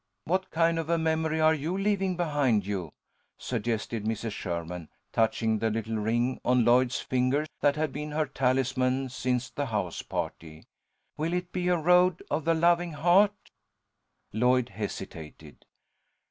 [0.23, 2.91] "What kind of a memory are you leaving behind you?"
[3.37, 4.31] suggested Mrs.
[4.31, 9.67] Sherman, touching the little ring on Lloyd's finger that had been her talisman since the
[9.67, 10.65] house party.
[11.17, 13.51] "Will it be a Road of the Loving Heart?"
[14.33, 15.67] Lloyd hesitated.